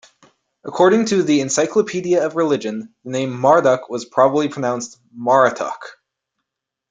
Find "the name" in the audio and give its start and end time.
3.03-3.39